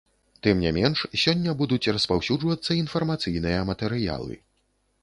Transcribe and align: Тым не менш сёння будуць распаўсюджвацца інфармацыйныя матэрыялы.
Тым 0.45 0.61
не 0.63 0.69
менш 0.77 1.03
сёння 1.23 1.55
будуць 1.61 1.91
распаўсюджвацца 1.99 2.79
інфармацыйныя 2.83 3.61
матэрыялы. 3.73 4.33